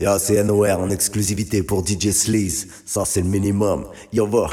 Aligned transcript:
Yo, 0.00 0.18
c'est 0.18 0.42
NOR 0.42 0.80
en 0.80 0.88
exclusivité 0.88 1.62
pour 1.62 1.86
DJ 1.86 2.10
Sleaze. 2.10 2.68
Ça, 2.86 3.04
c'est 3.04 3.20
le 3.20 3.28
minimum. 3.28 3.86
Yo, 4.14 4.26
va. 4.26 4.48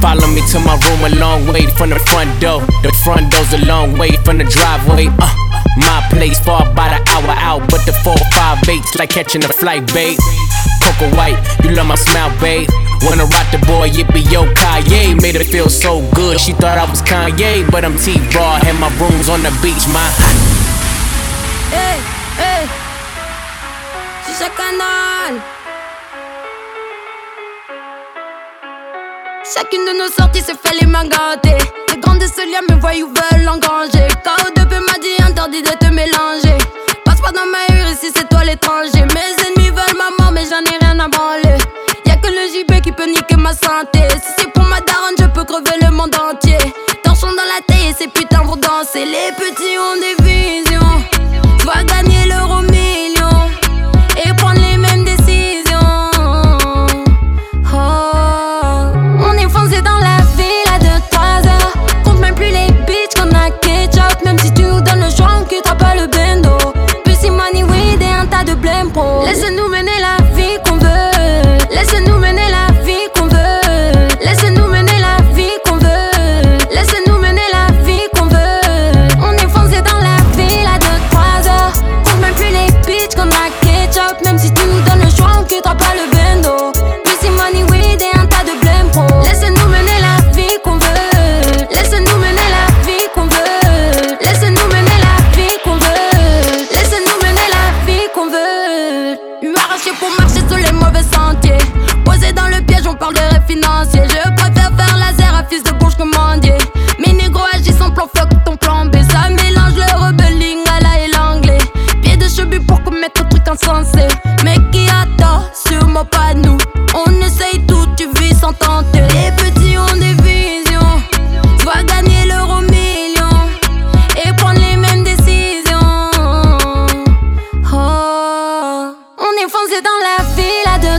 Follow 0.00 0.26
me 0.28 0.40
to 0.48 0.58
my 0.60 0.80
room 0.88 1.12
a 1.12 1.14
long 1.20 1.46
way 1.52 1.66
from 1.76 1.90
the 1.90 1.98
front 2.08 2.40
door. 2.40 2.60
The 2.82 2.92
front 3.04 3.30
door's 3.30 3.52
a 3.52 3.64
long 3.66 3.98
way 3.98 4.16
from 4.24 4.38
the 4.38 4.44
driveway. 4.44 5.08
Uh, 5.20 5.28
my 5.76 6.00
place 6.10 6.40
far 6.40 6.64
by 6.74 6.88
the 6.88 7.00
hour 7.12 7.36
out, 7.36 7.68
but 7.70 7.84
the 7.84 7.92
four 8.02 8.16
five 8.32 8.66
eight's 8.68 8.96
like 8.96 9.10
catching 9.10 9.44
a 9.44 9.48
flight, 9.48 9.86
babe. 9.92 10.18
Coco 10.82 11.14
White, 11.16 11.36
you 11.62 11.70
love 11.76 11.86
my 11.86 11.94
smile, 11.94 12.32
babe. 12.40 12.68
Wanna 13.02 13.24
rock 13.24 13.48
the 13.52 13.58
boy, 13.68 13.88
yippee 13.90 14.24
yo, 14.32 14.48
Kanye. 14.54 15.20
Made 15.20 15.36
her 15.36 15.44
feel 15.44 15.68
so 15.68 16.00
good, 16.14 16.40
she 16.40 16.52
thought 16.52 16.78
I 16.78 16.88
was 16.88 17.02
Kanye, 17.02 17.70
but 17.70 17.84
I'm 17.84 17.96
T-Raw. 17.96 18.60
and 18.64 18.80
my 18.80 18.88
rooms 18.96 19.28
on 19.28 19.42
the 19.42 19.52
beach, 19.60 19.84
my. 19.92 20.08
Hey, 21.70 22.00
hey, 22.40 22.66
canal. 24.56 25.59
Chacune 29.52 29.84
de 29.84 29.98
nos 29.98 30.08
sorties 30.08 30.42
se 30.42 30.52
fait 30.52 30.78
les 30.80 30.86
mains 30.86 31.08
gâtées. 31.08 31.58
Les 31.88 32.00
grands 32.00 32.14
de 32.14 32.26
ce 32.26 32.46
lien 32.46 32.60
me 32.68 32.76
ou 33.02 33.08
veulent 33.08 33.48
engranger. 33.48 34.06
KO2P 34.22 34.78
m'a 34.78 34.96
dit 35.02 35.22
interdit 35.28 35.62
de 35.62 35.70
te 35.70 35.86
mélanger. 35.86 36.56
Passe 37.04 37.20
pas 37.20 37.32
dans 37.32 37.46
ma 37.46 37.66
rue 37.68 37.92
ici, 37.92 38.12
c'est 38.14 38.28
toi 38.28 38.44
l'étranger. 38.44 39.02
Mes 39.12 39.34
ennemis 39.42 39.70
veulent 39.70 39.98
ma 39.98 40.10
mort, 40.22 40.30
mais 40.32 40.44
j'en 40.44 40.62
ai 40.62 40.78
rien 40.78 41.00
à 41.00 41.08
branler. 41.08 41.58
Y'a 42.06 42.16
que 42.16 42.28
le 42.28 42.46
JB 42.46 42.80
qui 42.80 42.92
peut 42.92 43.06
niquer 43.06 43.36
ma 43.36 43.52
santé. 43.52 44.06
Si 44.22 44.30
c'est 44.38 44.52
pour 44.52 44.62
ma 44.64 44.80
daronne, 44.82 45.16
je 45.18 45.26
peux 45.26 45.42
crever 45.42 45.78
le 45.82 45.90
monde 45.90 46.14
entier. 46.14 46.58
Torchons 47.02 47.32
dans 47.32 47.50
la 47.50 47.60
tête 47.66 47.90
et 47.90 47.94
ces 47.98 48.08
putains 48.08 48.44
vont 48.44 48.54
danser. 48.54 49.04
Les 49.04 49.32
petits 49.34 49.76
ont 49.78 49.98
des 49.98 50.19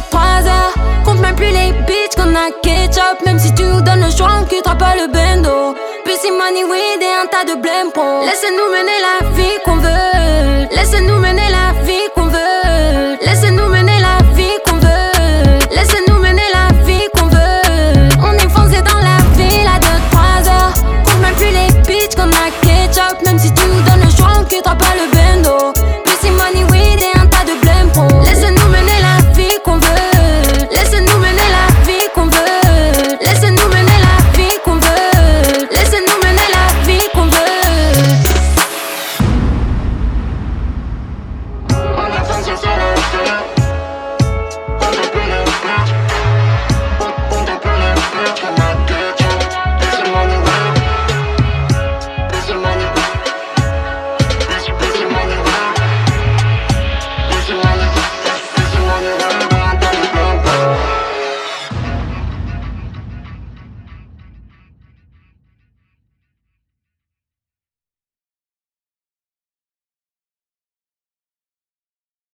2-3 0.09 0.47
heures. 0.47 0.73
Compte 1.05 1.19
même 1.19 1.35
plus 1.35 1.47
les 1.47 1.71
bitches 1.85 2.15
qu'on 2.15 2.33
a 2.35 2.51
ketchup. 2.63 3.25
Même 3.25 3.39
si 3.39 3.53
tu 3.53 3.63
nous 3.63 3.81
donnes 3.81 4.01
le 4.01 4.11
choix, 4.11 4.29
on 4.41 4.45
quittera 4.45 4.75
pas 4.75 4.95
le 4.95 5.07
bendo. 5.07 5.75
Pussy 6.05 6.31
money 6.31 6.63
weed 6.63 7.01
et 7.01 7.13
un 7.23 7.27
tas 7.27 7.45
de 7.45 7.59
blême 7.59 7.91
pro. 7.93 8.21
Laisse-nous 8.21 8.69
mener 8.75 8.97
la 9.07 9.29
vie 9.35 9.57
qu'on 9.65 9.77
veut. 9.77 10.67
Laisse-nous 10.71 11.19
mener 11.19 11.49
la 11.49 11.70
vie 11.70 11.70